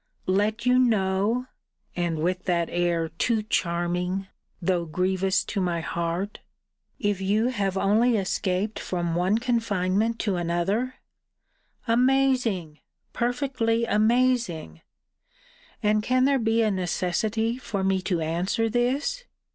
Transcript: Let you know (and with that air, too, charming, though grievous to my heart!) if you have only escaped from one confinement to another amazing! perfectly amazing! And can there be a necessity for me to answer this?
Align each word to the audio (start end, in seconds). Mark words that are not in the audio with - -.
Let 0.25 0.65
you 0.65 0.79
know 0.79 1.45
(and 1.95 2.17
with 2.17 2.45
that 2.45 2.69
air, 2.71 3.09
too, 3.09 3.43
charming, 3.43 4.25
though 4.59 4.85
grievous 4.85 5.43
to 5.43 5.61
my 5.61 5.81
heart!) 5.81 6.39
if 6.97 7.21
you 7.21 7.49
have 7.49 7.77
only 7.77 8.17
escaped 8.17 8.79
from 8.79 9.13
one 9.13 9.37
confinement 9.37 10.17
to 10.21 10.37
another 10.37 10.95
amazing! 11.87 12.79
perfectly 13.13 13.85
amazing! 13.85 14.81
And 15.83 16.01
can 16.01 16.25
there 16.25 16.39
be 16.39 16.63
a 16.63 16.71
necessity 16.71 17.59
for 17.59 17.83
me 17.83 18.01
to 18.01 18.21
answer 18.21 18.69
this? 18.71 19.25